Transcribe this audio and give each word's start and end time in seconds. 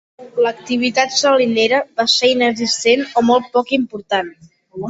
L'activitat 0.45 1.13
salinera 1.17 1.83
va 2.01 2.07
ser 2.15 2.31
inexistent 2.37 3.07
o 3.23 3.27
molt 3.31 3.55
poc 3.59 3.75
important. 3.81 4.35